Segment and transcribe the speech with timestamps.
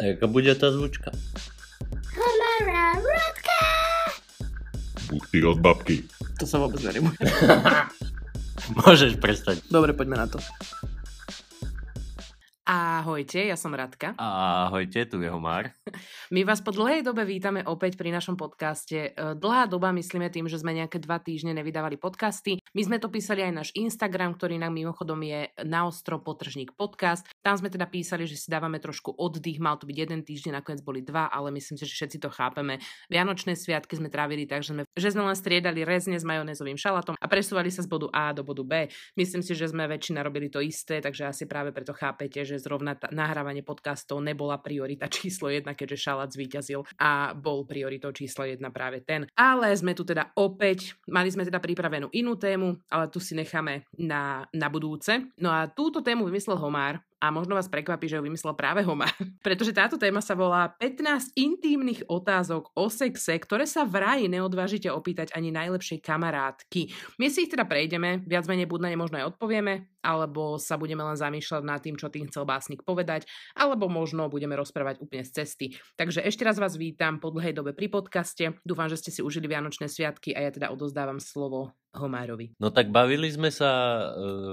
[0.00, 1.12] A jaká bude tá zvučka?
[2.16, 3.60] Komara Rodka!
[5.28, 6.08] Ty od babky.
[6.40, 7.20] To sa vôbec nerimuje.
[8.80, 9.60] Môžeš prestať.
[9.68, 10.40] Dobre, poďme na to.
[12.70, 14.14] Ahojte, ja som Radka.
[14.14, 15.74] Ahojte, tu je Homár.
[16.34, 19.10] My vás po dlhej dobe vítame opäť pri našom podcaste.
[19.10, 22.62] E, Dlhá doba myslíme tým, že sme nejaké dva týždne nevydávali podcasty.
[22.78, 27.26] My sme to písali aj náš Instagram, ktorý nám mimochodom je naostro potržník podcast.
[27.40, 30.84] Tam sme teda písali, že si dávame trošku oddych, mal to byť jeden týždeň, nakoniec
[30.84, 32.76] boli dva, ale myslím si, že všetci to chápeme.
[33.08, 37.16] Vianočné sviatky sme trávili tak, že sme, že sme len striedali rezne s majonézovým šalatom
[37.16, 38.72] a presúvali sa z bodu A do bodu B.
[39.16, 42.92] Myslím si, že sme väčšina robili to isté, takže asi práve preto chápete, že zrovna
[42.94, 48.68] tá, nahrávanie podcastov nebola priorita číslo jedna, keďže šalát zvíťazil a bol prioritou číslo jedna
[48.68, 49.24] práve ten.
[49.32, 53.88] Ale sme tu teda opäť, mali sme teda pripravenú inú tému, ale tu si necháme
[53.96, 55.32] na, na budúce.
[55.40, 59.12] No a túto tému vymyslel Homár, a možno vás prekvapí, že ho vymyslel práve Homár.
[59.46, 64.88] Pretože táto téma sa volá 15 intímnych otázok o sexe, ktoré sa v raji neodvážite
[64.88, 66.88] opýtať ani najlepšej kamarátky.
[67.20, 70.80] My si ich teda prejdeme, viac menej buď na ne možno aj odpovieme, alebo sa
[70.80, 75.24] budeme len zamýšľať nad tým, čo tým chcel básnik povedať, alebo možno budeme rozprávať úplne
[75.24, 75.66] z cesty.
[75.96, 78.58] Takže ešte raz vás vítam po dlhej dobe pri podcaste.
[78.64, 82.54] Dúfam, že ste si užili Vianočné sviatky a ja teda odozdávam slovo Homárovi.
[82.62, 84.04] No tak bavili sme sa e,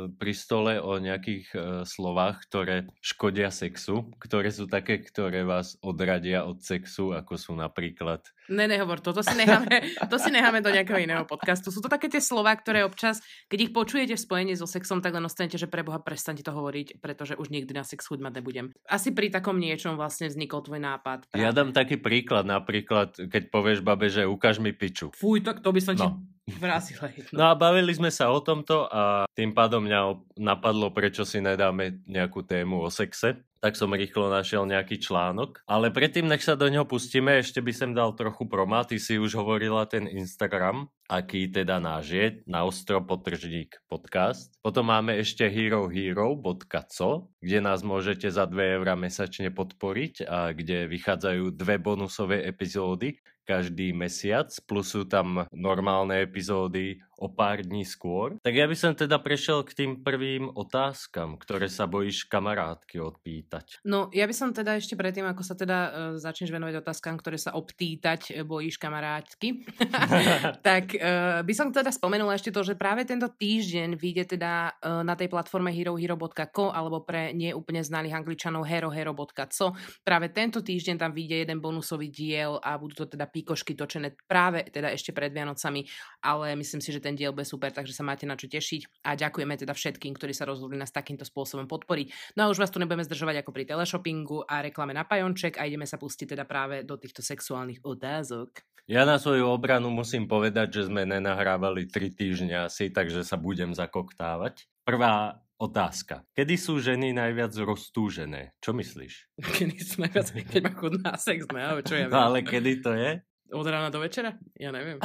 [0.10, 6.50] pri stole o nejakých e, slovách, ktoré škodia sexu, ktoré sú také, ktoré vás odradia
[6.50, 8.26] od sexu, ako sú napríklad...
[8.48, 9.68] Ne, nehovor to, to si necháme,
[10.08, 11.68] to si necháme do nejakého iného podcastu.
[11.72, 13.20] Sú to také tie slova, ktoré občas,
[13.52, 17.04] keď ich počujete v spojení so sexom, tak len ostanete, že preboha prestaňte to hovoriť,
[17.04, 18.72] pretože už nikdy na sex chuť mať nebudem.
[18.88, 21.28] Asi pri takom niečom vlastne vznikol tvoj nápad.
[21.36, 25.12] Ja dám taký príklad, napríklad, keď povieš babe, že ukáž mi piču.
[25.12, 26.24] Fuj, tak to by som ti No.
[26.64, 27.36] vrázila jedno.
[27.36, 30.00] No a bavili sme sa o tomto a tým pádom mňa
[30.40, 33.44] napadlo, prečo si nedáme nejakú tému o sexe.
[33.58, 35.66] Tak som rýchlo našiel nejaký článok.
[35.66, 38.86] Ale predtým, než sa do neho pustíme, ešte by som dal trochu proma.
[38.86, 44.54] Ty si už hovorila ten Instagram, aký teda náš je, na ostro potržník podcast.
[44.62, 47.10] Potom máme ešte herohero.co,
[47.42, 53.18] kde nás môžete za 2 eurá mesačne podporiť a kde vychádzajú dve bonusové epizódy
[53.48, 58.38] každý mesiac, plus sú tam normálne epizódy o pár dní skôr.
[58.46, 63.82] Tak ja by som teda prešiel k tým prvým otázkam, ktoré sa bojíš kamarátky odpýtať.
[63.84, 65.92] No, ja by som teda ešte predtým, ako sa teda uh,
[66.22, 69.66] začneš venovať otázkam, ktoré sa obtýtať e, bojíš kamarátky,
[70.68, 75.02] tak uh, by som teda spomenula ešte to, že práve tento týždeň vyjde teda uh,
[75.02, 79.66] na tej platforme herohero.co alebo pre neúplne znaných angličanov herohero.co.
[80.06, 84.68] Práve tento týždeň tam vyjde jeden bonusový diel a budú to teda píkošky točené práve
[84.70, 85.88] teda ešte pred Vianocami,
[86.22, 89.16] ale myslím si, že ten diel bude super, takže sa máte na čo tešiť a
[89.16, 92.36] ďakujeme teda všetkým, ktorí sa rozhodli nás takýmto spôsobom podporiť.
[92.36, 95.64] No a už vás tu nebudeme zdržovať ako pri teleshoppingu a reklame na pajonček a
[95.64, 98.60] ideme sa pustiť teda práve do týchto sexuálnych otázok.
[98.88, 103.76] Ja na svoju obranu musím povedať, že sme nenahrávali 3 týždne asi, takže sa budem
[103.76, 104.64] zakoktávať.
[104.88, 106.24] Prvá otázka.
[106.32, 108.56] Kedy sú ženy najviac roztúžené?
[108.64, 109.14] Čo myslíš?
[109.60, 111.62] Kedy sú najviac, keď má chud na sex, ne?
[111.68, 112.16] Ale čo ja viem.
[112.16, 113.12] No ale kedy to je?
[113.52, 114.36] Od rána do večera?
[114.60, 115.00] Ja neviem.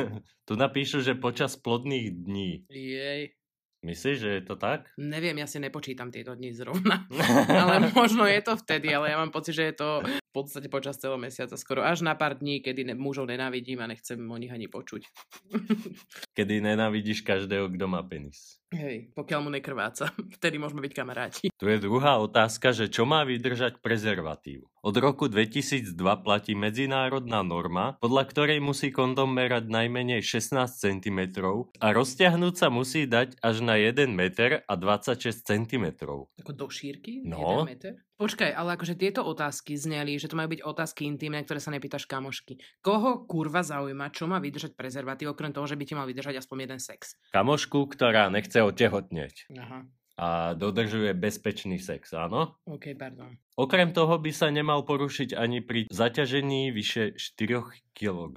[0.48, 2.68] tu napíšu, že počas plodných dní.
[2.68, 3.32] Jej.
[3.86, 4.90] Myslíš, že je to tak?
[4.98, 7.06] Neviem, ja si nepočítam tieto dni zrovna.
[7.62, 10.98] ale možno je to vtedy, ale ja mám pocit, že je to v podstate počas
[10.98, 14.50] celého mesiaca, skoro až na pár dní, kedy ne- mužov nenávidím a nechcem o nich
[14.50, 15.06] ani počuť.
[16.34, 18.58] Kedy nenávidíš každého, kto má penis.
[18.74, 21.46] Hej, pokiaľ mu nekrváca, vtedy môžeme byť kamaráti.
[21.54, 24.66] Tu je druhá otázka, že čo má vydržať prezervatív.
[24.82, 31.20] Od roku 2002 platí medzinárodná norma, podľa ktorej musí kondom merať najmenej 16 cm
[31.78, 35.86] a rozťahnúť sa musí dať až na 1 meter a 26 cm.
[36.42, 37.22] Ako do šírky?
[37.22, 37.38] No.
[37.38, 38.05] Jeden meter?
[38.16, 42.08] Počkaj, ale akože tieto otázky zneli, že to majú byť otázky intimné, ktoré sa nepýtaš
[42.08, 42.56] kamošky.
[42.80, 46.56] Koho kurva zaujíma, čo má vydržať prezervatív, okrem toho, že by ti mal vydržať aspoň
[46.64, 47.20] jeden sex?
[47.36, 49.84] Kamošku, ktorá nechce otehotneť Aha,
[50.16, 52.56] a dodržuje bezpečný sex, áno?
[52.64, 53.36] ok, pardon.
[53.56, 58.36] Okrem toho by sa nemal porušiť ani pri zaťažení vyše 4 kg.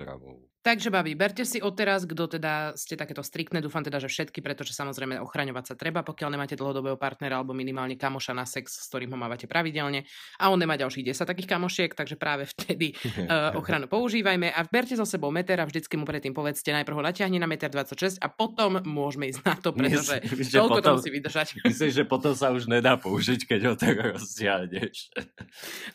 [0.60, 4.76] Takže, babi, berte si odteraz, kto teda ste takéto striktné, dúfam teda, že všetky, pretože
[4.76, 9.16] samozrejme ochraňovať sa treba, pokiaľ nemáte dlhodobého partnera alebo minimálne kamoša na sex, s ktorým
[9.16, 10.04] ho mávate pravidelne
[10.36, 15.00] a on nemá ďalších 10 takých kamošiek, takže práve vtedy uh, ochranu používajme a berte
[15.00, 18.28] so sebou meter a vždycky mu predtým povedzte, najprv ho natiahni na 1,26 m a
[18.28, 21.48] potom môžeme ísť na to, pretože Myslíš, že toľko to potom- musí vydržať.
[21.72, 25.16] Myslíš, že potom sa už nedá použiť, keď ho tak rozsiahneš?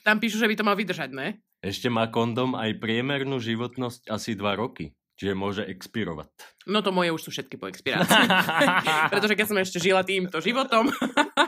[0.00, 1.36] Tam píšu, že by to mal vydržať, ne?
[1.64, 4.92] Ešte má kondom aj priemernú životnosť asi 2 roky.
[5.16, 6.28] Čiže môže expirovať.
[6.64, 8.24] No to moje už sú všetky po expirácii.
[9.12, 10.88] Pretože keď som ešte žila týmto životom,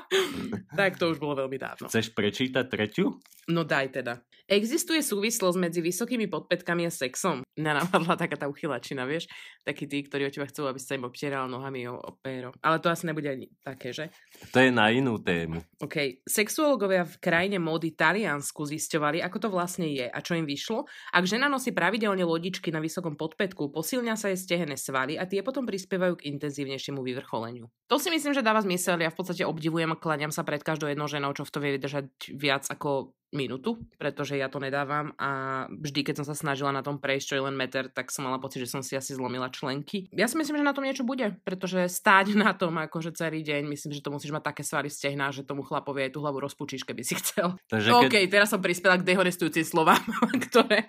[0.79, 1.89] tak to už bolo veľmi dávno.
[1.89, 3.17] Chceš prečítať tretiu?
[3.49, 4.21] No daj teda.
[4.47, 7.43] Existuje súvislosť medzi vysokými podpätkami a sexom?
[7.59, 9.27] Mňa napadla taká tá uchylačina, vieš?
[9.67, 12.55] Takí tí, ktorí od teba chcú, aby sa im obtieral nohami o, o péro.
[12.63, 14.15] Ale to asi nebude ani také, že?
[14.55, 15.63] To je na inú tému.
[15.83, 16.23] OK.
[16.23, 20.87] Sexuológovia v krajine módy Taliansku zisťovali, ako to vlastne je a čo im vyšlo.
[21.11, 25.47] Ak žena nosí pravidelne lodičky na vysokom podpätku, posilňa sa jej stehené svaly a tie
[25.47, 27.71] potom prispievajú k intenzívnejšiemu vyvrcholeniu.
[27.87, 28.99] To si myslím, že dáva zmysel.
[28.99, 31.71] Ja v podstate obdivujem a klaniam sa pred každou jednou ženou, čo v to vie
[31.79, 36.87] vydržať viac ako minútu, pretože ja to nedávam a vždy, keď som sa snažila na
[36.87, 39.51] tom prejsť, čo je len meter, tak som mala pocit, že som si asi zlomila
[39.51, 40.07] členky.
[40.15, 43.67] Ja si myslím, že na tom niečo bude, pretože stáť na tom akože celý deň,
[43.67, 46.87] myslím, že to musíš mať také svaly stehná, že tomu chlapovi aj tú hlavu rozpučíš,
[46.87, 47.59] keby si chcel.
[47.67, 50.03] Takže OK, teraz som prispela k dehonestujúcim slovám,
[50.51, 50.87] ktoré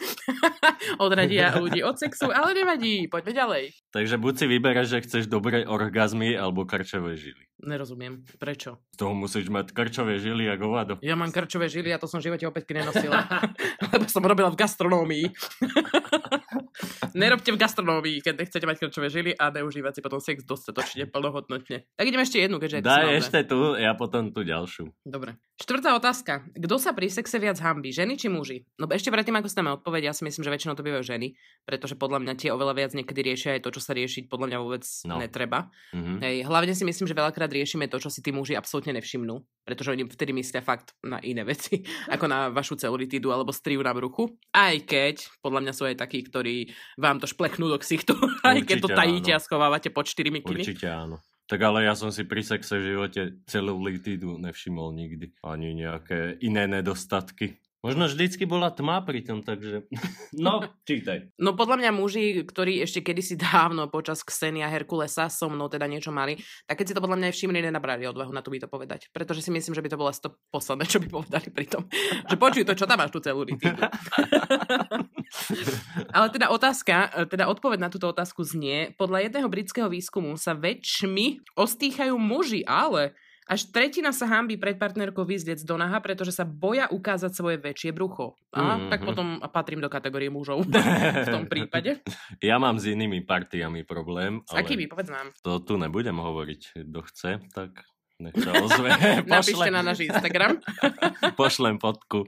[1.06, 3.64] odradia ľudí od sexu, ale nevadí, poďme ďalej.
[3.90, 7.48] Takže buď si vybereš, že chceš dobré orgazmy alebo krčové žily.
[7.58, 8.78] Nerozumiem, prečo?
[8.94, 11.02] Z toho musíš mať krčové žily a hovado.
[11.02, 13.26] Ja mám krčové žily a to som v živote opäť nenosila.
[13.94, 15.26] Lebo som robila v gastronómii.
[17.18, 21.90] Nerobte v gastronómii, keď nechcete mať krčové žily a neužívať si potom sex dostatočne plnohodnotne.
[21.98, 24.94] Tak ideme ešte jednu, keďže je Daj ešte tu, ja potom tú ďalšiu.
[25.02, 25.42] Dobre.
[25.58, 26.46] Štvrtá otázka.
[26.54, 28.70] Kto sa pri sexe viac hambí, ženy či muži?
[28.78, 31.34] No ešte predtým, ako ste odpoveď, ja si myslím, že väčšinou to bývajú ženy,
[31.66, 34.58] pretože podľa mňa tie oveľa viac niekedy riešia aj to, čo sa riešiť podľa mňa
[34.62, 35.18] vôbec No.
[35.18, 35.74] netreba.
[35.98, 36.22] Mhm.
[36.22, 39.90] Hej, hlavne si myslím, že veľakrát riešime to, čo si tí muži absolútne nevšimnú, pretože
[39.90, 41.82] oni vtedy myslia fakt na iné veci,
[42.14, 44.30] ako na vašu celulitídu alebo striu na bruchu.
[44.54, 46.70] Aj keď, podľa mňa sú aj takí, ktorí
[47.08, 48.14] vám to špleknú do ksichtu,
[48.48, 49.40] aj keď to tajíte áno.
[49.40, 50.62] a schovávate pod 4 mikiny.
[50.64, 51.24] Určite áno.
[51.48, 55.32] Tak ale ja som si pri sexe v živote celulitídu nevšimol nikdy.
[55.48, 57.56] Ani nejaké iné nedostatky.
[57.86, 59.86] Možno vždycky bola tma pri tom, takže...
[60.38, 61.34] No, čítaj.
[61.38, 66.10] No podľa mňa muži, ktorí ešte kedysi dávno počas Ksenia Herkulesa so mnou teda niečo
[66.10, 68.70] mali, tak keď si to podľa mňa aj všimli, nenabrali odvahu na to by to
[68.70, 69.10] povedať.
[69.14, 71.86] Pretože si myslím, že by to bolo to posledné, čo by povedali pri tom.
[72.28, 73.78] Že počuj to, čo tam máš tú celulitídu.
[76.18, 81.56] Ale teda otázka, teda odpoveď na túto otázku znie, podľa jedného britského výskumu sa väčšmi
[81.56, 83.14] ostýchajú muži, ale
[83.48, 87.90] až tretina sa hambí pred partnerkou vyzliec do naha, pretože sa boja ukázať svoje väčšie
[87.90, 88.36] brucho.
[88.52, 88.90] Aha, Mhm.
[88.90, 90.68] tak potom patrím do kategórie mužov
[91.24, 92.04] v tom prípade.
[92.38, 95.32] Ja mám s inými partiami problém, S ale akými, povedz nám.
[95.40, 96.62] to tu nebudem hovoriť.
[96.84, 97.82] Kto chce, tak
[98.18, 98.90] nech sa ozve.
[99.30, 100.60] Napíšte na náš Instagram.
[101.34, 102.26] pošlem fotku.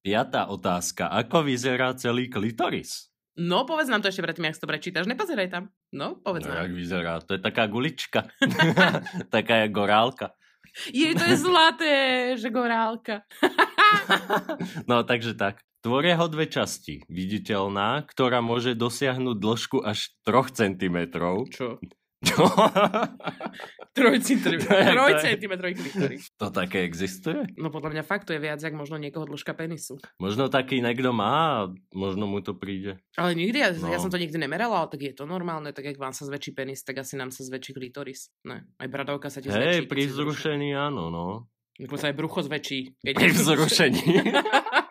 [0.00, 1.08] Piatá otázka.
[1.08, 3.11] Ako vyzerá celý klitoris?
[3.32, 5.08] No, povedz nám to ešte predtým, ak si to prečítaš.
[5.08, 5.72] Nepozeraj tam.
[5.88, 6.68] No, povedz No, nám.
[6.68, 7.12] jak vyzerá?
[7.24, 8.28] To je taká gulička.
[9.34, 10.36] taká je gorálka.
[10.88, 11.94] Je, to je zlaté,
[12.36, 13.24] že gorálka.
[14.88, 15.60] No, takže tak.
[15.82, 17.02] Tvoria ho dve časti.
[17.10, 20.48] Viditeľná, ktorá môže dosiahnuť dĺžku až 3
[20.78, 20.96] cm.
[21.52, 21.76] Čo?
[23.92, 26.32] Trojcentimetrový klitoris.
[26.34, 27.44] to také existuje?
[27.54, 30.00] No podľa mňa fakt to je viac, jak možno niekoho dĺžka penisu.
[30.16, 32.96] Možno taký niekto má a možno mu to príde.
[33.14, 33.88] Ale nikdy, ja, No.
[33.88, 36.52] ja som to nikdy nemerala, ale tak je to normálne, tak jak vám sa zväčší
[36.52, 38.32] penis, tak asi nám sa zväčší klitoris.
[38.42, 39.84] Ne, aj bradovka sa ti zväčší.
[39.84, 41.46] Hej, pri zrušení áno, no.
[41.72, 43.00] Dokonca aj brucho zväčší.
[43.00, 44.02] Keď Pri vzrušení.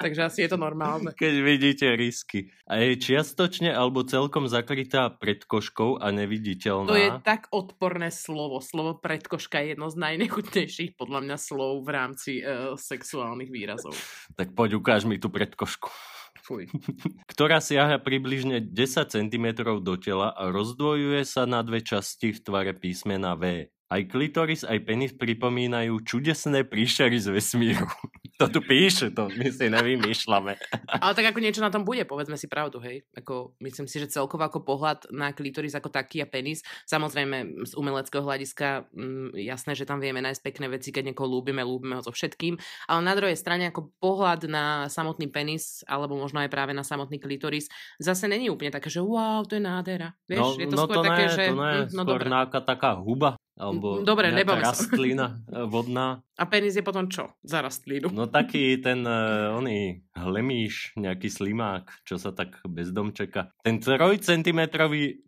[0.00, 1.12] Takže asi je to normálne.
[1.12, 2.48] Keď vidíte risky.
[2.64, 6.88] A je čiastočne alebo celkom zakrytá pred koškou a neviditeľná.
[6.88, 8.64] To je tak odporné slovo.
[8.64, 13.92] Slovo predkoška je jedno z najnechutnejších podľa mňa slov v rámci uh, sexuálnych výrazov.
[14.40, 15.92] Tak poď ukáž mi tú predkošku.
[16.40, 16.72] Fuj.
[17.32, 19.46] Ktorá siaha približne 10 cm
[19.84, 23.68] do tela a rozdvojuje sa na dve časti v tvare písmena V.
[23.90, 27.90] Aj klitoris, aj penis pripomínajú čudesné príšery z vesmíru.
[28.40, 30.56] To tu píše, to my si nevymýšľame.
[31.04, 33.04] Ale tak ako niečo na tom bude, povedzme si pravdu, hej.
[33.12, 37.76] Ako, myslím si, že celkovo ako pohľad na klitoris ako taký a penis, samozrejme z
[37.76, 42.02] umeleckého hľadiska mm, jasné, že tam vieme nájsť pekné veci, keď niekoho ľúbime, ľúbime ho
[42.04, 42.56] so všetkým,
[42.88, 47.20] ale na druhej strane ako pohľad na samotný penis, alebo možno aj práve na samotný
[47.20, 47.68] klitoris,
[48.00, 50.16] zase není úplne také, že wow, to je nádhera.
[50.24, 51.44] Vieš, no, je to no skôr to také, ne, že...
[51.44, 52.64] to ne, mm, no skôr dobre.
[52.64, 56.24] taká huba, alebo Mm, dobre, rastlina eh, vodná.
[56.40, 57.36] A penis je potom čo?
[57.44, 58.08] Za rastlínu.
[58.08, 63.52] No taký ten, uh, oný hlemíš, nejaký slimák, čo sa tak bezdomčeka.
[63.60, 64.60] Ten 3 cm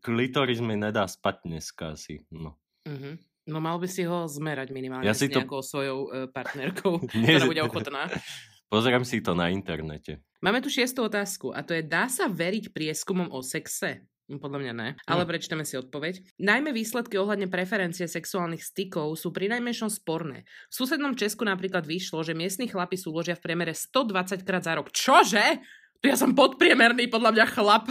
[0.01, 2.25] klitoris mi nedá spať dneska asi.
[2.33, 2.57] No.
[2.89, 3.21] Mhm.
[3.43, 7.03] No mal by si ho zmerať minimálne Ja si s to- nejakou svojou e, partnerkou,
[7.11, 8.07] ktorá bude ochotná.
[8.73, 10.23] Pozriem si to na internete.
[10.41, 14.07] Máme tu šiestú otázku a to je, dá sa veriť prieskumom o sexe?
[14.31, 15.29] No, Podľa mňa ne, ale Hm.
[15.29, 16.23] prečítame si odpoveď.
[16.39, 20.47] Najmä výsledky ohľadne preferencie sexuálnych stykov sú pri najmenšom sporné.
[20.71, 24.95] V susednom Česku napríklad vyšlo, že miestni chlapi súložia v priemere 120 krát za rok.
[24.95, 25.59] Čože?
[26.03, 27.85] Ja som podpriemerný, podľa mňa chlap.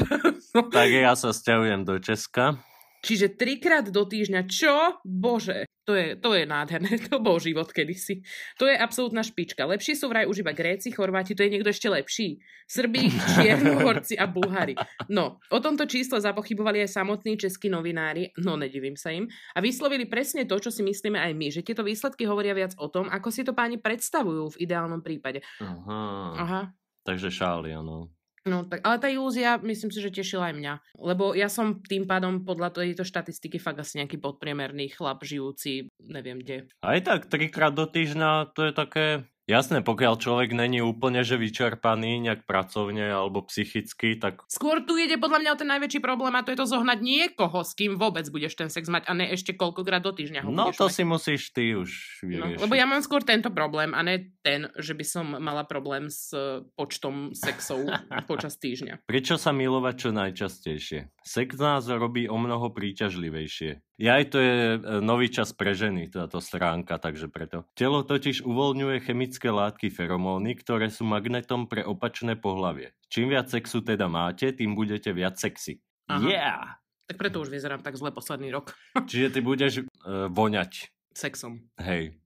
[0.51, 2.59] Tak ja sa stiahujem do Česka.
[3.01, 5.01] Čiže trikrát do týždňa, čo?
[5.01, 8.21] Bože, to je, to je nádherné, to bol život kedysi.
[8.61, 9.65] To je absolútna špička.
[9.65, 12.37] Lepší sú vraj už iba Gréci, Chorváti, to je niekto ešte lepší.
[12.69, 14.77] Srbí, Čiernohorci a Bulhári.
[15.09, 19.25] No, o tomto čísle zapochybovali aj samotní českí novinári, no nedivím sa im,
[19.57, 22.87] a vyslovili presne to, čo si myslíme aj my, že tieto výsledky hovoria viac o
[22.87, 25.41] tom, ako si to páni predstavujú v ideálnom prípade.
[25.57, 26.01] Aha.
[26.37, 26.61] Aha,
[27.01, 28.13] Takže šáli, áno.
[28.41, 30.73] No tak, ale tá ilúzia, myslím si, že tešila aj mňa.
[30.97, 36.41] Lebo ja som tým pádom podľa tejto štatistiky fakt asi nejaký podpriemerný chlap žijúci, neviem
[36.41, 36.65] kde.
[36.81, 39.05] Aj tak, trikrát do týždňa, to je také...
[39.51, 45.19] Jasné, pokiaľ človek není úplne že vyčerpaný nejak pracovne alebo psychicky, tak Skôr tu ide
[45.19, 48.23] podľa mňa o ten najväčší problém a to je to zohnať niekoho, s kým vôbec
[48.31, 50.95] budeš ten sex mať a ne ešte koľkokrát do týždňa ho no to mať.
[50.95, 51.91] si musíš ty už
[52.23, 52.63] No, vyriešiť.
[52.63, 56.31] lebo ja mám skôr tento problém a ne ten, že by som mala problém s
[56.31, 57.83] e, počtom sexov
[58.31, 59.03] počas týždňa.
[59.03, 60.99] Prečo sa milovať čo najčastejšie?
[61.27, 63.90] Sex nás robí o mnoho príťažlivejšie.
[64.01, 67.69] Ja aj to je e, nový čas pre ženy, táto stránka, takže preto.
[67.77, 72.97] Telo totiž uvoľňuje chemické látky feromóny, ktoré sú magnetom pre opačné pohlavie.
[73.13, 75.77] Čím viac sexu teda máte, tým budete viac sexy.
[76.09, 76.25] Aha.
[76.25, 76.81] Yeah!
[77.05, 78.73] Tak preto už vyzerám tak zle posledný rok.
[79.09, 80.89] Čiže ty budeš uh, voňať.
[81.11, 81.59] Sexom.
[81.77, 82.17] Hej.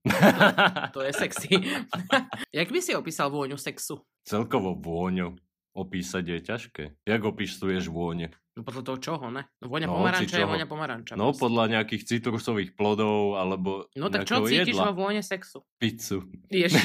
[0.94, 1.60] To je sexy.
[2.55, 4.00] Jak by si opísal vôňu sexu?
[4.24, 5.36] Celkovo vôňu
[5.75, 6.84] opísať je ťažké.
[7.03, 8.32] Jak opísuješ vône?
[8.55, 9.44] No podľa toho čoho, ne?
[9.60, 10.48] No, vôňa No, pomaranča je hocičoho.
[10.50, 11.13] vôňa pomaranča.
[11.13, 11.41] No proste.
[11.44, 14.89] podľa nejakých citrusových plodov alebo No tak čo cítiš jedla.
[14.89, 15.60] vo vône sexu?
[15.75, 16.24] Pizzu.
[16.48, 16.72] Ješ.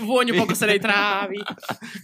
[0.00, 1.42] Vôňu pokosenej trávy,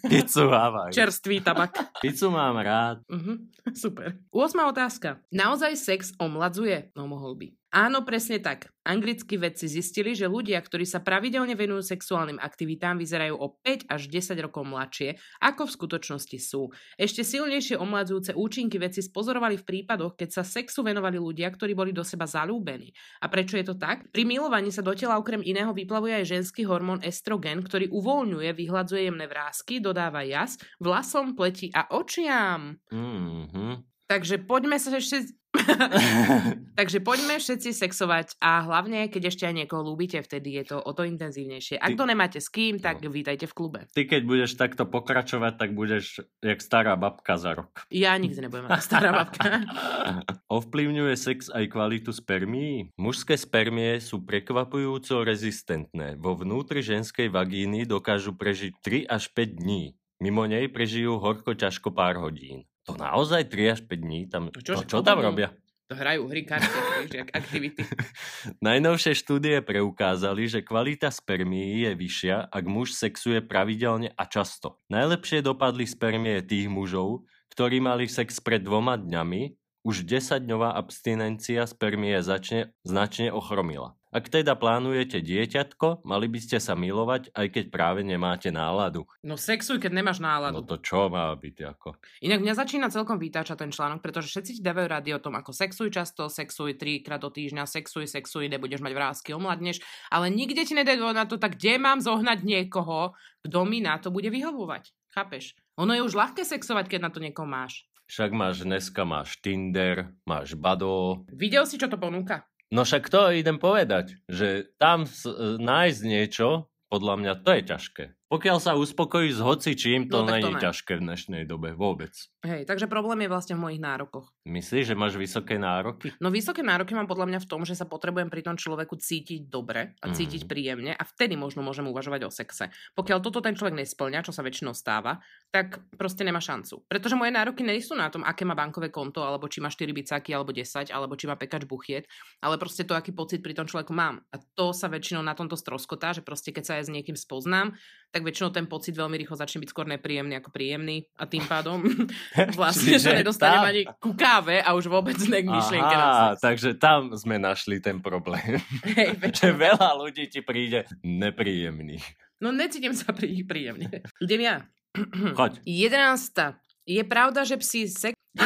[0.02, 0.91] Pizzu Havaj.
[0.91, 1.79] čerstvý tabak.
[1.99, 3.07] Pizzu mám rád.
[3.07, 3.35] Mhm,
[3.71, 4.19] super.
[4.29, 4.43] 8.
[4.67, 5.23] otázka.
[5.31, 6.91] Naozaj sex omladzuje?
[6.93, 7.49] No mohol by.
[7.73, 8.69] Áno, presne tak.
[8.85, 14.12] Anglickí vedci zistili, že ľudia, ktorí sa pravidelne venujú sexuálnym aktivitám, vyzerajú o 5 až
[14.12, 16.69] 10 rokov mladšie, ako v skutočnosti sú.
[17.00, 21.97] Ešte silnejšie omladzujúce účinky vedci spozorovali v prípadoch, keď sa sexu venovali ľudia, ktorí boli
[21.97, 22.93] do seba zalúbení.
[23.25, 24.05] A prečo je to tak?
[24.12, 29.09] Pri milovaní sa do tela okrem iného vyplavuje aj ženský hormón estrogen, ktorý uvoľňuje, vyhľadzuje
[29.09, 32.76] jemné vrásky, dodáva jas vlasom, pleti a očiam.
[32.93, 33.91] Mhm.
[34.12, 35.33] Takže poďme sa ešte...
[36.81, 40.92] Takže poďme všetci sexovať a hlavne, keď ešte aj niekoho ľúbite, vtedy je to o
[40.92, 41.76] to intenzívnejšie.
[41.76, 43.09] Ak Ty- to nemáte s kým, tak No.
[43.09, 43.81] vítajte v klube.
[43.92, 47.73] Ty keď budeš takto pokračovať, tak budeš jak stará babka za rok.
[47.88, 49.64] Ja nikdy nebudem ako stará babka.
[50.61, 52.92] Ovplyvňuje sex aj kvalitu spermií?
[52.97, 56.21] Mužské spermie sú prekvapujúco rezistentné.
[56.21, 59.97] Vo vnútri ženskej vagíny dokážu prežiť 3 až 5 dní.
[60.21, 62.64] Mimo nej prežijú horko ťažko pár hodín.
[62.90, 64.20] To naozaj 3 až 5 dní?
[64.26, 65.54] Tam, To čo, čože, čo, tam robia?
[65.92, 67.84] To hrajú hry, karty, aktivity.
[68.64, 74.80] Najnovšie štúdie preukázali, že kvalita spermií je vyššia, ak muž sexuje pravidelne a často.
[74.88, 82.22] Najlepšie dopadli spermie tých mužov, ktorí mali sex pred dvoma dňami, už 10-dňová abstinencia spermie
[82.22, 83.98] začne, značne ochromila.
[84.12, 89.08] Ak teda plánujete dieťatko, mali by ste sa milovať, aj keď práve nemáte náladu.
[89.24, 90.60] No sexuj, keď nemáš náladu.
[90.60, 91.96] No to čo má byť ako?
[92.20, 95.56] Inak mňa začína celkom vytáčať ten článok, pretože všetci ti dávajú rady o tom, ako
[95.56, 99.80] sexuj často, sexuj trikrát do týždňa, sexuj, sexuj, nebudeš mať vrázky, omladneš,
[100.12, 104.12] ale nikde ti nedajú na to, tak kde mám zohnať niekoho, kto mi na to
[104.12, 104.92] bude vyhovovať.
[105.16, 105.56] Chápeš?
[105.80, 107.88] Ono je už ľahké sexovať, keď na to niekoho máš.
[108.12, 112.45] Však máš dneska, máš Tinder, máš Bado, Videl si, čo to ponúka?
[112.69, 118.04] No však to idem povedať, že tam e, nájsť niečo, podľa mňa to je ťažké.
[118.32, 120.62] Pokiaľ sa uspokojíš s hocičím, to No, to není ne.
[120.64, 122.16] ťažké v dnešnej dobe vôbec.
[122.40, 124.32] Hej, takže problém je vlastne v mojich nárokoch.
[124.48, 126.16] Myslíš, že máš vysoké nároky?
[126.16, 129.52] No vysoké nároky mám podľa mňa v tom, že sa potrebujem pri tom človeku cítiť
[129.52, 130.48] dobre a cítiť Mhm.
[130.48, 132.72] príjemne a vtedy možno môžem uvažovať o sexe.
[132.96, 135.20] Pokiaľ toto ten človek nesplňa, čo sa väčšinou stáva,
[135.52, 136.88] tak proste nemá šancu.
[136.88, 139.92] Pretože moje nároky nie sú na tom, aké má bankové konto, alebo či má 4
[139.92, 142.08] bicáky, alebo 10, alebo či má pekač buchiet,
[142.40, 144.24] ale proste to, aký pocit pri tom človeku mám.
[144.32, 147.76] A to sa väčšinou na tomto stroskotá, že proste keď sa aj s niekým spoznám,
[148.12, 151.81] tak väčšinou ten pocit veľmi rýchlo začne byť skôr nepríjemný ako príjemný a tým pádom
[152.61, 156.37] vlastne sa Čiže nedostanem tam- ani ku káve a už vôbec ne k myšlienke Aha,
[156.37, 158.61] takže tam sme našli ten problém.
[158.85, 162.04] Hej, že veľa ľudí ti príde nepríjemný.
[162.42, 164.04] No necítim sa pri príjemne.
[164.21, 164.57] Idem ja.
[165.38, 165.64] Choď.
[165.64, 166.61] 11.
[166.85, 168.12] Je pravda, že psi sex...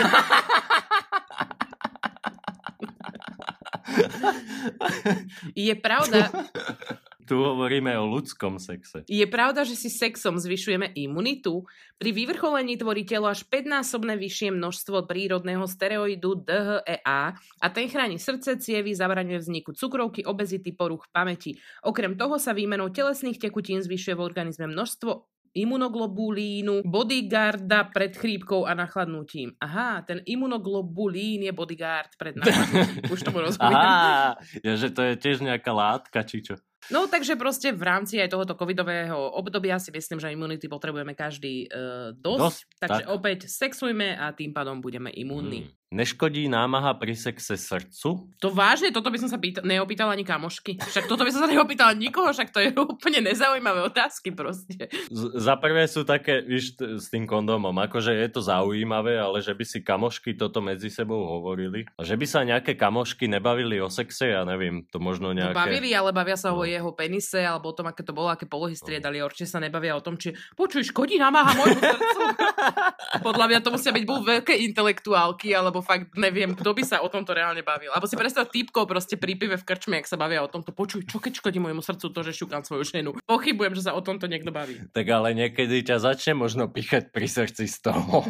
[5.57, 6.29] Je pravda,
[7.27, 9.03] Tu hovoríme o ľudskom sexe.
[9.11, 11.67] je pravda, že si sexom zvyšujeme imunitu?
[11.99, 18.63] Pri vyvrcholení tvorí telo až 5-násobné vyššie množstvo prírodného steroidu DHEA a ten chráni srdce,
[18.63, 21.59] cievy, zabraňuje vzniku cukrovky, obezity, poruch pamäti.
[21.83, 28.77] Okrem toho sa výmenou telesných tekutín zvyšuje v organizme množstvo imunoglobulínu, bodyguarda pred chrípkou a
[28.77, 29.57] nachladnutím.
[29.57, 33.09] Aha, ten imunoglobulín je bodyguard pred nachladnutím.
[33.09, 33.73] Už tomu rozumiem.
[33.73, 36.61] Aha, ja, že to je tiež nejaká látka, či čo?
[36.89, 41.67] No takže proste v rámci aj tohoto covidového obdobia si myslím, že imunity potrebujeme každý
[41.67, 42.41] uh, dosť.
[42.41, 43.11] Dosť, takže tak.
[43.11, 45.65] opäť sexujme a tým pádom budeme imúnni.
[45.65, 45.75] Hmm.
[45.87, 48.27] Neškodí námaha pri sexe srdcu?
[48.43, 50.83] To vážne, toto by som sa pýta- neopýtala ani kamošky.
[50.83, 54.91] Však toto by som sa neopýtala nikoho, však to je úplne nezaujímavé otázky proste.
[55.07, 59.39] Z- za prvé sú také, víš, t- s tým kondómom, akože je to zaujímavé, ale
[59.39, 61.87] že by si kamošky toto medzi sebou hovorili.
[61.95, 65.55] A že by sa nejaké kamošky nebavili o sexe, ja neviem, to možno No, nejaké...
[65.55, 66.67] bavili, ale bavia sa o No.
[66.77, 69.19] Jeho penise, alebo o tom, aké to bolo, aké polohy striedali.
[69.19, 72.21] A určite sa nebavia o tom, či počuj, škodí namáha môjmu srdcu.
[73.27, 77.09] Podľa mňa to musia byť buď veľké intelektuálky, alebo fakt neviem, kto by sa o
[77.09, 77.91] tomto reálne bavil.
[77.91, 80.71] Alebo si predstav typkov proste pri pive v krčme, ak sa bavia o tomto.
[80.77, 83.11] Počuj, čo keď škodí môjmu srdcu to, že šukám svoju ženu.
[83.25, 84.77] Pochybujem, že sa o tomto niekto baví.
[84.93, 88.23] Tak ale niekedy ťa začne možno pichať pri srdci z toho.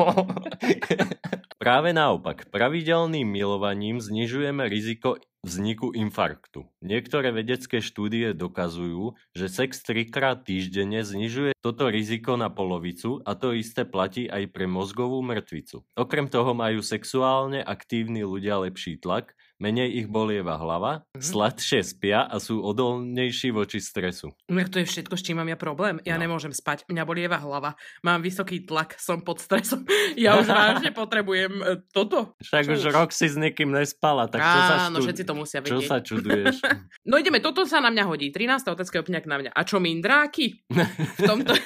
[1.62, 6.66] Práve naopak, pravidelným milovaním znižujeme riziko vzniku infarktu.
[6.82, 13.54] Niektoré vedecké štúdie dokazujú, že sex trikrát týždenne znižuje toto riziko na polovicu a to
[13.54, 15.86] isté platí aj pre mozgovú mŕtvicu.
[15.94, 21.22] Okrem toho majú sexuálne aktívni ľudia lepší tlak, menej ich bolieva hlava, Mhm.
[21.22, 24.30] sladšie spia a sú odolnejší voči stresu.
[24.46, 25.96] No to je všetko, s čím mám ja problém.
[26.02, 26.22] Ja No.
[26.22, 29.82] nemôžem spať, mňa bolieva hlava, mám vysoký tlak, som pod stresom.
[30.16, 32.34] Ja už vážne potrebujem e, toto.
[32.38, 35.34] Však Čo už rok si s nikým nespala, tak čo sa, Áno, čud- všetci to
[35.34, 35.86] musia čo vedieť.
[35.86, 36.56] sa čuduješ?
[37.06, 38.28] No ideme, toto sa na mňa hodí.
[38.28, 38.66] 13.
[38.68, 39.50] otázka je opňak na mňa.
[39.50, 40.58] A čo mindráky?
[40.68, 41.54] V tomto...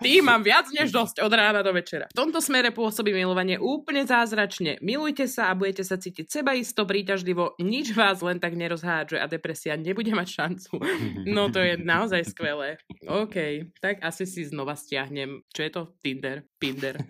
[0.00, 2.04] Tým mám viac než dosť od rána do večera.
[2.06, 4.76] V tomto smere pôsobí milovanie úplne zázračne.
[4.80, 9.80] Milujte sa a budete sa cítiť sebaisto, príťažlivo, nič vás len tak nerozhádže a depresia
[9.80, 10.76] nebude mať šancu.
[11.24, 12.76] No to je naozaj skvelé.
[13.08, 15.40] OK, tak asi si znova stiahnem.
[15.48, 15.82] Čo je to?
[16.04, 16.44] Tinder.
[16.60, 17.00] Tinder.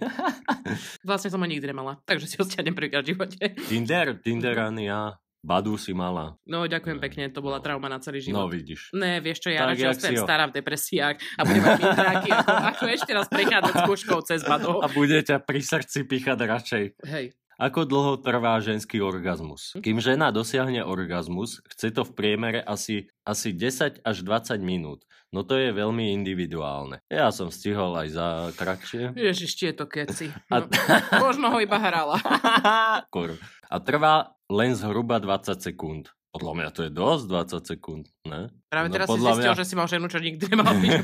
[1.09, 3.43] Vlastne som ho nikdy nemala, takže si ho stiahnem prvýkrát v živote.
[3.67, 5.19] Tinder, Tinder ani ja.
[5.45, 6.41] Badu si mala.
[6.49, 8.49] No ďakujem pekne, to bola trauma na celý život.
[8.49, 8.97] No vidíš.
[8.97, 10.25] Ne, vieš čo, ja Tak, radšej ho.
[10.25, 14.81] stará v depresiách a budem mať ako, ako ešte raz prechádzať skúškou cez bado.
[14.81, 16.85] A bude ťa pri srdci píchať radšej.
[17.05, 19.73] Hej, Ako dlho trvá ženský orgazmus?
[19.77, 25.03] Kým žena dosiahne orgazmus, chce to v priemere asi, asi 10 až 20 minút.
[25.29, 26.99] No to je veľmi individuálne.
[27.09, 29.13] Ja som stihol aj za kratšie.
[29.13, 30.29] ježiš, je to keci.
[30.51, 30.67] A- No,
[31.23, 32.17] možno ho iba hrala.
[33.09, 33.35] Kur.
[33.65, 36.11] A trvá len zhruba 20 sekúnd.
[36.31, 38.49] Podľa mňa to je dosť 20 sekúnd, ne?
[38.67, 40.99] Práve No, teraz si zistil, mňa- že si mal ženu, čo nikdy nemal byť.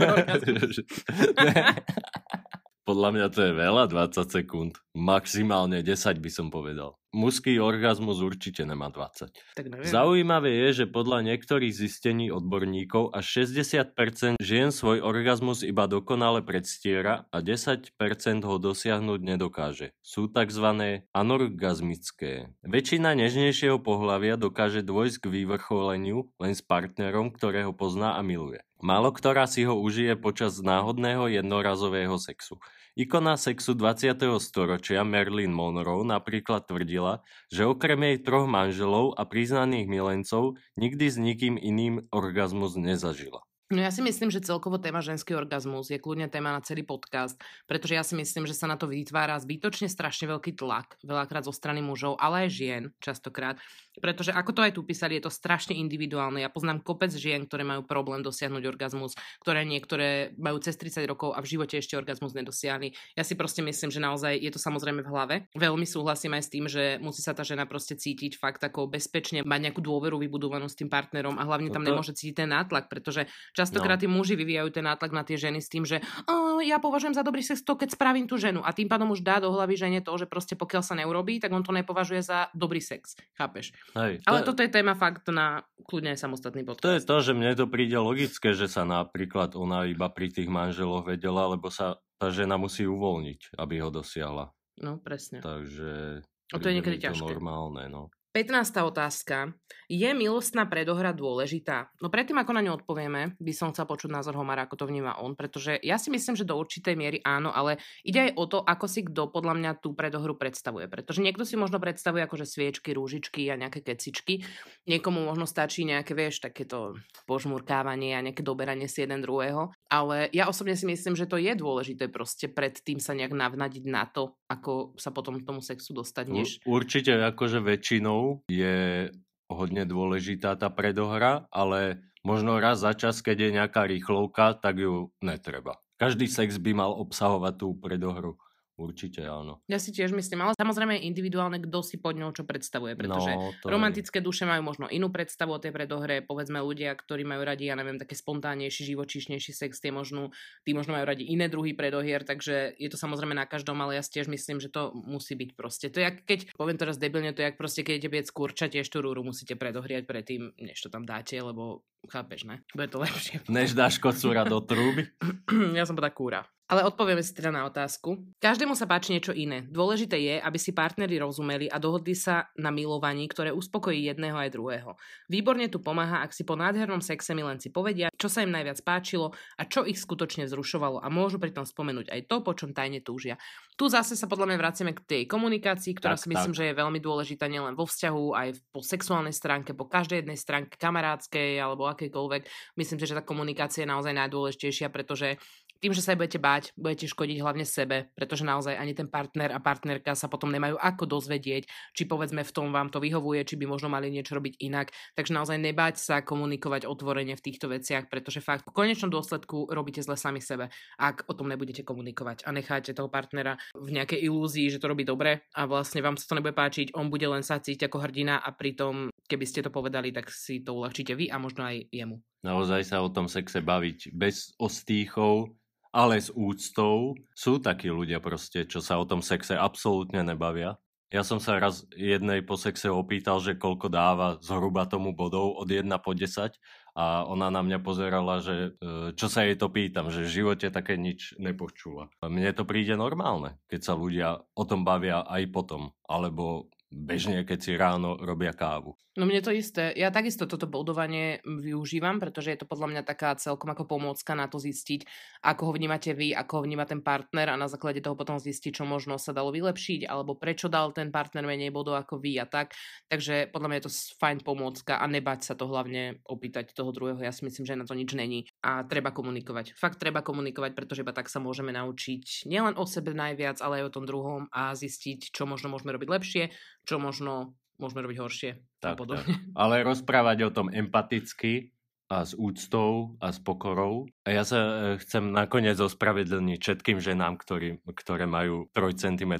[2.88, 4.72] Podľa mňa to je veľa, 20 sekúnd.
[4.96, 7.00] Maximálne 10 by som povedal.
[7.10, 9.34] Mužský orgazmus určite nemá 20.
[9.58, 9.82] Tak neviem.
[9.82, 17.26] Zaujímavé je, že podľa niektorých zistení odborníkov až 60% žien svoj orgazmus iba dokonale predstiera
[17.34, 17.98] a 10%
[18.46, 19.90] ho dosiahnuť nedokáže.
[20.06, 21.02] Sú tzv.
[21.10, 22.54] anorgazmické.
[22.62, 28.62] Väčšina nežnejšieho pohlavia dokáže dôjsť k vyvrcholeniu len s partnerom, ktorého pozná a miluje.
[28.80, 32.56] Málo ktorá si ho užije počas náhodného jednorazového sexu.
[32.96, 34.16] Ikona sexu 20.
[34.40, 37.20] storočia Marilyn Monroe napríklad tvrdila,
[37.52, 43.44] že okrem jej troch manželov a priznaných milencov nikdy s nikým iným orgazmus nezažila.
[43.70, 47.38] No ja si myslím, že celkovo téma ženský orgazmus je kľudne téma na celý podcast,
[47.70, 51.54] pretože ja si myslím, že sa na to vytvára zbytočne strašne veľký tlak, veľakrát zo
[51.54, 53.62] strany mužov, ale aj žien častokrát.
[53.98, 56.38] Pretože ako to aj tu písali, je to strašne individuálne.
[56.38, 61.34] Ja poznám kopec žien, ktoré majú problém dosiahnuť orgazmus, ktoré niektoré majú cez 30 rokov
[61.34, 62.94] a v živote ešte orgazmus nedosiahli.
[63.18, 65.34] Ja si proste myslím, že naozaj je to samozrejme v hlave.
[65.58, 69.42] Veľmi súhlasím aj s tým, že musí sa tá žena proste cítiť fakt ako bezpečne,
[69.42, 72.86] mať nejakú dôveru vybudovanú s tým partnerom a hlavne tam No nemôže cítiť ten nátlak,
[72.86, 73.26] pretože
[73.56, 75.98] častokrát tí muži vyvíjajú ten nátlak na tie ženy s tým, že
[76.30, 79.24] "Á, ja považujem za dobrý sex to, keď spravím tú ženu a tým pádom už
[79.24, 82.52] dá do hlavy žene to, že proste pokiaľ sa neurobí, tak on to nepovažuje za
[82.52, 83.16] dobrý sex.
[83.34, 83.72] Chápeš?
[83.90, 86.84] Hej, Ale to, toto je téma fakt na kľudne samostatný podcast.
[86.86, 90.46] to je to, že mne to príde logické, že sa napríklad ona iba pri tých
[90.46, 94.54] manželoch vedela, lebo sa tá žena musí uvoľniť, aby ho dosiahla.
[94.78, 95.42] No, presne.
[95.42, 97.24] Takže A to je niekedy to ťažké.
[97.26, 98.14] normálne, no.
[98.30, 98.86] 15.
[98.86, 99.58] otázka.
[99.90, 101.90] Je milostná predohra dôležitá?
[101.98, 105.18] No predtým, ako na ňu odpovieme, by som chcel počuť názor Homara, ako to vníma
[105.18, 108.62] on, pretože ja si myslím, že do určitej miery áno, ale ide aj o to,
[108.62, 110.86] ako si kto podľa mňa tú predohru predstavuje.
[110.86, 114.46] Pretože niekto si možno predstavuje akože sviečky, rúžičky a nejaké kecičky.
[114.86, 116.94] Niekomu možno stačí nejaké, vieš, takéto
[117.26, 119.74] požmurkávanie a nejaké doberanie si jeden druhého.
[119.90, 124.06] Ale ja osobne si myslím, že to je dôležité proste predtým sa nejak navnadiť na
[124.06, 126.48] to, ako sa potom k tomu sexu dostať, než...
[126.62, 128.19] Určite akože väčšinou
[128.50, 129.08] je
[129.50, 135.10] hodne dôležitá tá predohra, ale možno raz za čas, keď je nejaká rýchlovka, tak ju
[135.20, 135.80] netreba.
[136.00, 138.40] Každý sex by mal obsahovať tú predohru.
[138.80, 139.60] Určite áno.
[139.68, 143.36] Ja si tiež myslím, ale samozrejme je individuálne, kto si pod ňou čo predstavuje, pretože
[143.36, 147.44] No, to romantické duše majú možno inú predstavu o tej predohre, povedzme ľudia, ktorí majú
[147.44, 150.32] radi, ja neviem, také spontánnejší, živočíšnejší sex, tie možno,
[150.64, 154.02] tí možno majú radi iné druhy predohier, takže je to samozrejme na každom, ale ja
[154.02, 155.92] si tiež myslím, že to musí byť proste.
[155.92, 158.72] To je jak keď, poviem teraz debilne, to je jak proste, keď idete biec kurča,
[158.72, 162.64] tiež tú rúru musíte predohriať predtým, než to tam dáte, lebo chápeš, ne?
[162.72, 163.44] Bude to lepšie.
[163.52, 165.12] Než dáš kocúra do trúby.
[165.78, 166.40] ja som povedala kúra.
[166.70, 168.22] Ale odpovieme si teda na otázku.
[168.38, 169.66] Každému sa páči niečo iné.
[169.66, 174.54] Dôležité je, aby si partneri rozumeli a dohodli sa na milovaní, ktoré uspokojí jedného aj
[174.54, 174.94] druhého.
[175.26, 179.34] Výborne tu pomáha, ak si po nádhernom sexe milenci povedia, čo sa im najviac páčilo
[179.58, 183.34] a čo ich skutočne vzrušovalo a môžu pritom spomenúť aj to, po čom tajne túžia.
[183.74, 186.58] Tu zase sa podľa mňa vraciame k tej komunikácii, ktorá Tak, si myslím, tak.
[186.62, 190.78] že je veľmi dôležitá nielen vo vzťahu, aj po sexuálnej stránke, po každej jednej stránke
[190.78, 192.46] kamarádskej alebo akejkoľvek.
[192.78, 195.34] Myslím si, že tá komunikácia je naozaj najdôležitejšia, pretože
[195.80, 199.56] tým, že sa aj budete báť, budete škodiť hlavne sebe, pretože naozaj ani ten partner
[199.56, 201.64] a partnerka sa potom nemajú ako dozvedieť,
[201.96, 204.92] či povedzme v tom vám to vyhovuje, či by možno mali niečo robiť inak.
[205.16, 210.04] Takže naozaj nebáť sa komunikovať otvorene v týchto veciach, pretože fakt v konečnom dôsledku robíte
[210.04, 210.68] zle sami sebe,
[211.00, 215.08] ak o tom nebudete komunikovať a necháte toho partnera v nejakej ilúzii, že to robí
[215.08, 218.36] dobre a vlastne vám sa to nebude páčiť, on bude len sa cítiť ako hrdina
[218.36, 222.20] a pritom, keby ste to povedali, tak si to uľahčíte vy a možno aj jemu.
[222.40, 225.59] Naozaj sa o tom sexe baviť bez ostýchov,
[225.90, 227.14] ale s úctou.
[227.34, 230.78] Sú takí ľudia proste, čo sa o tom sexe absolútne nebavia.
[231.10, 235.66] Ja som sa raz jednej po sexe opýtal, že koľko dáva zhruba tomu bodov od
[235.66, 236.54] 1 po 10
[236.94, 240.70] a ona na mňa pozerala, že e, čo sa jej to pýtam, že v živote
[240.70, 242.14] také nič nepočula.
[242.22, 247.58] Mne to príde normálne, keď sa ľudia o tom bavia aj potom, alebo bežne, keď
[247.62, 248.98] si ráno robia kávu.
[249.14, 249.94] No mne to isté.
[249.94, 254.50] Ja takisto toto bodovanie využívam, pretože je to podľa mňa taká celkom ako pomôcka na
[254.50, 255.06] to zistiť,
[255.46, 258.82] ako ho vnímate vy, ako ho vníma ten partner a na základe toho potom zistiť,
[258.82, 262.46] čo možno sa dalo vylepšiť, alebo prečo dal ten partner menej bodov ako vy a
[262.46, 262.74] tak.
[263.06, 267.22] Takže podľa mňa je to fajn pomôcka a nebať sa to hlavne opýtať toho druhého.
[267.22, 268.49] Ja si myslím, že na to nič není.
[268.60, 269.72] A treba komunikovať.
[269.72, 273.88] Fakt treba komunikovať, pretože iba tak sa môžeme naučiť nielen o sebe najviac, ale aj
[273.88, 276.44] o tom druhom a zistiť, čo možno môžeme robiť lepšie,
[276.84, 278.50] čo možno môžeme robiť horšie.
[278.84, 279.24] Tak, tak.
[279.56, 281.72] Ale rozprávať o tom empaticky
[282.12, 284.04] a s úctou a s pokorou.
[284.20, 289.32] A ja sa e, chcem nakoniec ospravedlniť všetkým ženám, ktorí, ktoré majú 3 cm.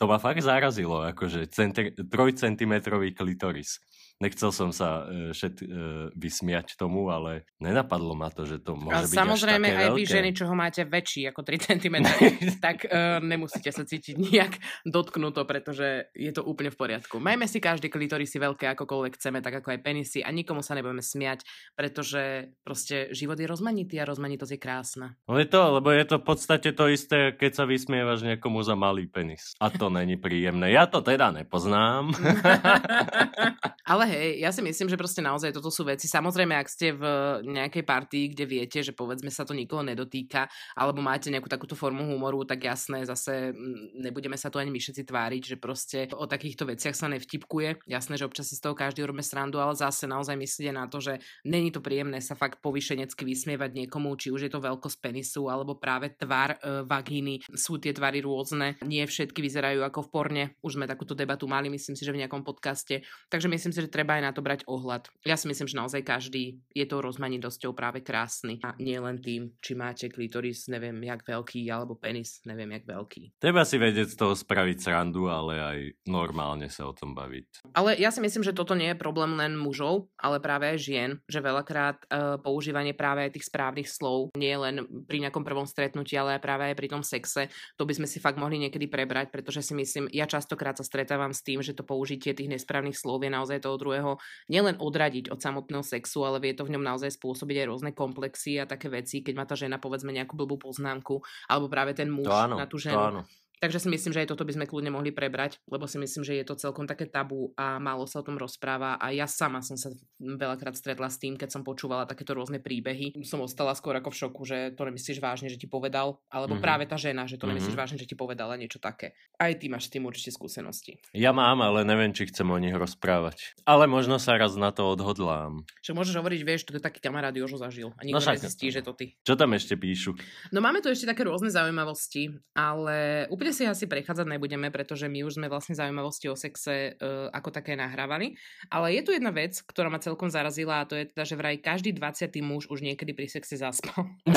[0.00, 2.72] To ma fakt zarazilo, akože 3 cm
[3.12, 3.84] klitoris.
[4.18, 5.66] Nechcel som sa e, všet, e,
[6.10, 10.02] vysmiať tomu, ale nenapadlo ma to, že to môže A byť samozrejme až aj vy
[10.02, 11.96] ženy, čo ho máte väčší ako 3 cm,
[12.66, 14.58] tak uh, nemusíte sa cítiť nejak
[14.90, 17.22] dotknuto, pretože je to úplne v poriadku.
[17.22, 20.98] Majme si každý klitorisy veľké akokoľvek chceme, tak ako aj penisy a nikomu sa nebudeme
[20.98, 21.46] smiať,
[21.78, 25.06] pretože proste život je rozmanitý a rozmanitosť je krásna.
[25.28, 28.72] No je to, lebo je to v podstate to isté, keď sa vysmievaš niekomu za
[28.72, 29.52] malý penis.
[29.60, 30.72] A to není príjemné.
[30.72, 32.16] Ja to teda nepoznám.
[33.90, 36.04] Ale hej, ja si myslím, že proste naozaj toto sú veci.
[36.08, 37.04] Samozrejme, ak ste v
[37.44, 40.44] nejakej partii, kde viete, že povedzme sa to nikoho nedotýka,
[40.76, 44.76] alebo máte nejakú takúto formu humoru, tak jasné, zase mm, nebudeme sa tu ani my
[44.76, 47.88] všetci tváriť, že proste o takýchto veciach sa nevtipkuje.
[47.88, 51.00] Jasné, že občas si z toho každý robíme srandu, ale zase naozaj myslíte na to,
[51.00, 55.48] že není to príjemné sa fakt povyšenecky vysmievať niekomu, či už je to veľkosť penisu,
[55.48, 57.40] alebo práve tvar e, vagíny.
[57.56, 60.44] Sú tie tvary rôzne, nie všetky vyzerajú ako v porne.
[60.60, 63.00] Už sme takúto debatu mali, myslím si, že v nejakom podcaste.
[63.32, 65.08] Takže myslím si, že treba aj na to brať ohľad.
[65.24, 68.60] Ja si myslím, že naozaj každý je tou rozmanitosťou práve krásny.
[68.60, 73.40] A nie len tým, či máte klitoris, neviem, jak veľký, alebo penis, neviem, jak veľký.
[73.40, 77.72] Treba si vedieť z toho spraviť srandu, ale aj normálne sa o tom baviť.
[77.72, 81.10] Ale ja si myslím, že toto nie je problém len mužov, ale práve aj žien,
[81.30, 86.18] že veľakrát uh, používanie práve aj tých správnych slov nie len pri nejakom prvom stretnutí,
[86.18, 87.46] ale aj práve aj pri tom sexe.
[87.78, 91.30] To by sme si fakt mohli niekedy prebrať, pretože si myslím, ja častokrát sa stretávam
[91.30, 94.18] s tým, že to použitie tých nesprávnych slov je naozaj toho druhého
[94.50, 98.58] nielen odradiť od samotného sexu, ale vie to v ňom naozaj spôsobiť aj rôzne komplexy
[98.58, 102.26] a také veci, keď má tá žena povedzme nejakú blbú poznámku, alebo práve ten muž
[102.26, 102.98] To áno, na tú to ženu.
[102.98, 103.22] áno.
[103.58, 106.34] Takže si myslím, že aj toto by sme kľudne mohli prebrať, lebo si myslím, že
[106.34, 109.74] je to celkom také tabu a málo sa o tom rozpráva a ja sama som
[109.74, 113.18] sa veľakrát stretla s tým, keď som počúvala takéto rôzne príbehy.
[113.22, 116.62] Som ostala skôr ako v šoku, že to nemyslíš vážne, že ti povedal, alebo Mhm.
[116.62, 117.80] práve tá žena, že to nemyslíš Mhm.
[117.80, 119.18] vážne, že ti povedala niečo také.
[119.36, 121.02] Aj ty máš s tým určite skúsenosti.
[121.10, 123.58] Ja mám, ale neviem, či chcem o nich rozprávať.
[123.64, 125.66] Ale možno sa raz na to odhodlám.
[125.82, 128.70] Že môžeš hovoriť, vieš, to je taký kamarát Jožo zažil a nikto No však- nezistí,
[128.70, 129.18] že to ty.
[129.22, 130.14] Čo tam ešte píšu?
[130.50, 135.08] No máme tu ešte také rôzne zaujímavosti, ale úplne Bude si asi prechádzať nebudeme, pretože
[135.08, 138.36] my už sme vlastne zaujímavosti o sexe uh, ako také nahrávali.
[138.68, 141.56] Ale je tu jedna vec, ktorá ma celkom zarazila a to je teda, že vraj
[141.56, 142.28] každý 20.
[142.44, 144.04] muž už niekedy pri sexe zaspal.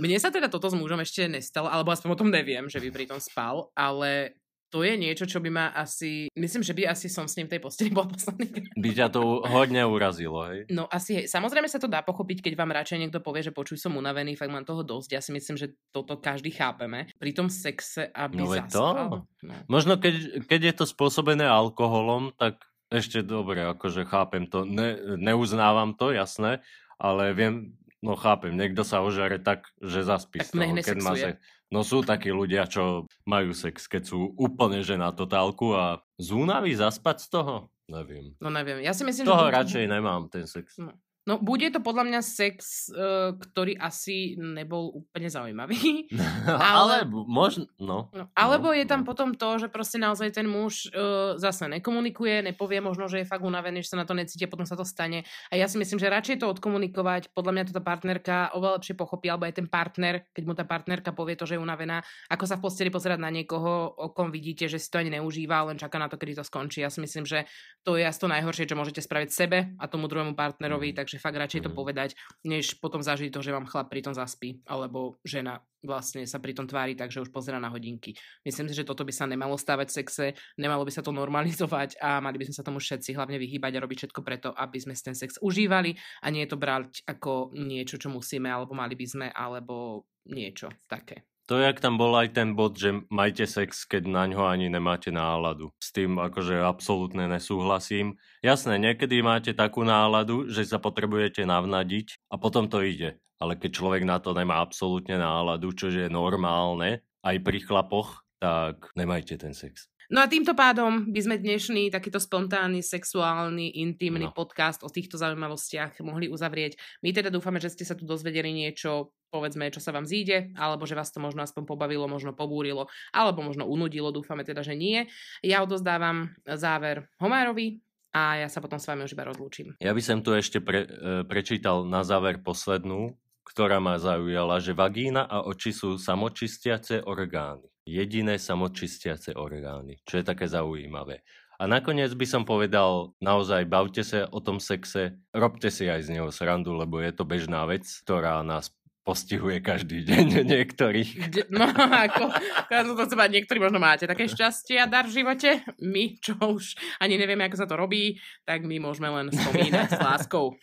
[0.00, 2.88] Mne sa teda toto s mužom ešte nestalo, alebo aspoň o tom neviem, že by
[2.88, 4.40] pri tom spal, ale
[4.72, 6.32] to je niečo, čo by ma asi...
[6.32, 8.72] Myslím, že by asi som s ním v tej posteli bol posledný.
[8.72, 10.64] By ťa to hodne urazilo, hej?
[10.72, 11.24] No asi, hej.
[11.28, 14.48] samozrejme sa to dá pochopiť, keď vám radšej niekto povie, že počuj som unavený, fakt
[14.48, 15.12] mám toho dosť.
[15.12, 17.12] Ja si myslím, že toto každý chápeme.
[17.20, 18.72] Pri tom sexe, aby No zaspal.
[18.72, 19.16] to.
[19.44, 19.54] No.
[19.68, 24.64] Možno keď, keď je to spôsobené alkoholom, tak ešte dobre, akože chápem to.
[24.64, 26.64] Ne, neuznávam to, jasné,
[26.96, 31.36] ale viem, no chápem, niekto sa ožere tak, že zaspí Tak nech keď má nesexuje.
[31.72, 36.36] No sú takí ľudia, čo majú sex, keď sú úplne že na totálku a z
[36.36, 37.54] únavy zaspať z toho?
[37.88, 38.36] Neviem.
[38.38, 38.84] no neviem.
[38.84, 39.56] Ja si myslím, toho že...
[39.56, 40.76] radšej nemám ten sex.
[40.76, 40.92] No.
[41.22, 46.10] No, bude to podľa mňa sex, uh, ktorý asi nebol úplne zaujímavý.
[46.74, 48.10] Ale možno, no.
[48.10, 49.08] No, alebo no, je tam no.
[49.08, 53.46] potom to, že proste naozaj ten muž uh, zase nekomunikuje, nepovie možno, že je fakt
[53.46, 55.22] unavený, že sa na to necíti, potom sa to stane.
[55.50, 58.94] A ja si myslím, že radšej to odkomunikovať, podľa mňa to tá partnerka oveľa lepšie
[58.98, 62.44] pochopí, alebo aj ten partner, keď mu tá partnerka povie to, že je unavená, ako
[62.50, 65.78] sa v posteli pozerať na niekoho, o kom vidíte, že si to ani neužíva, len
[65.78, 66.82] čaká na to, kedy to skončí.
[66.82, 67.46] Ja si myslím, že
[67.86, 70.96] to je asi to najhoršie, čo môžete spraviť sebe a tomu druhému partnerovi, Mhm.
[70.98, 71.76] takže fakt radšej to Mhm.
[71.76, 72.10] povedať,
[72.44, 76.54] než potom zažiť to, že vám chlap pri tom zaspí, alebo žena vlastne sa pri
[76.54, 78.14] tom tvári tak, že už pozera na hodinky.
[78.46, 81.98] Myslím si, že toto by sa nemalo stávať v sexe, nemalo by sa to normalizovať
[81.98, 84.94] a mali by sme sa tomu všetci hlavne vyhýbať a robiť všetko preto, aby sme
[84.94, 89.26] ten sex užívali a nie to brať ako niečo, čo musíme, alebo mali by sme,
[89.34, 91.31] alebo niečo také.
[91.52, 95.12] To, jak tam bol aj ten bod, že majte sex, keď na ňo ani nemáte
[95.12, 95.68] náladu.
[95.76, 98.16] S tým akože absolútne nesúhlasím.
[98.40, 103.20] Jasné, niekedy máte takú náladu, že sa potrebujete navnadiť a potom to ide.
[103.36, 108.88] Ale keď človek na to nemá absolútne náladu, čo je normálne, aj pri chlapoch, tak
[108.96, 109.91] nemajte ten sex.
[110.12, 114.36] No a týmto pádom by sme dnešný takýto spontánny, sexuálny, intimný No.
[114.36, 116.76] podcast o týchto zaujímavostiach mohli uzavrieť.
[117.00, 120.84] My teda dúfame, že ste sa tu dozvedeli niečo, povedzme, čo sa vám zíde, alebo
[120.84, 125.08] že vás to možno aspoň pobavilo, možno pobúrilo, alebo možno unudilo, dúfame teda, že nie.
[125.40, 127.80] Ja odozdávam záver Homárovi
[128.12, 129.80] a ja sa potom s vami už iba rozlúčim.
[129.80, 133.16] Ja by som tu ešte pre, e, prečítal na záver poslednú,
[133.48, 137.71] ktorá ma zaujala, že vagína a oči sú samočistiace orgány.
[137.82, 141.26] Jediné samočistiace orgány, čo je také zaujímavé.
[141.62, 146.18] A nakoniec by som povedal, naozaj bavte sa o tom sexe, robte si aj z
[146.18, 151.10] neho srandu, lebo je to bežná vec, ktorá nás postihuje každý deň niektorých.
[151.50, 152.30] No ako,
[152.70, 155.62] som to povedať, niektorí možno máte také šťastie a dar v živote.
[155.82, 160.00] My, čo už ani nevieme, ako sa to robí, tak my môžeme len spomínať s
[160.00, 160.54] láskou.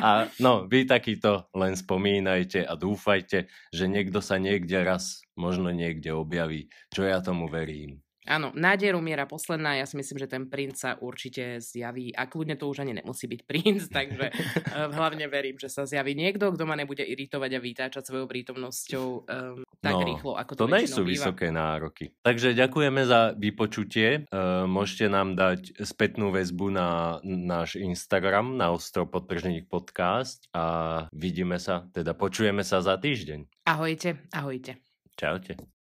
[0.00, 6.12] A no, vy takýto len spomínajte a dúfajte, že niekto sa niekde raz, možno niekde
[6.12, 8.03] objaví, čo ja tomu verím.
[8.24, 12.56] Áno, nádej umiera posledná, ja si myslím, že ten princ sa určite zjaví a kľudne
[12.56, 16.64] to už ani nemusí byť princ, takže eh, hlavne verím, že sa zjaví niekto, kto
[16.64, 21.04] ma nebude iritovať a vytáčať svojou prítomnosťou um, tak No, rýchlo, ako to, To nejsú
[21.04, 21.12] býva.
[21.12, 22.16] vysoké nároky.
[22.24, 24.24] Takže ďakujeme za vypočutie.
[24.24, 30.64] E, môžete nám dať spätnú väzbu na náš Instagram, na Ostro podtržník podcast a
[31.12, 33.68] vidíme sa, teda počujeme sa za týždeň.
[33.68, 34.80] Ahojte, ahojte.
[35.20, 35.73] Čaute.